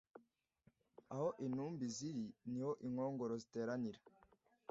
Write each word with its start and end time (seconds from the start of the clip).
aho 1.13 1.27
intumbi 1.45 1.85
ziri 1.95 2.25
ni 2.51 2.59
ho 2.65 2.71
inkongoro 2.85 3.33
ziteranira 3.41 3.99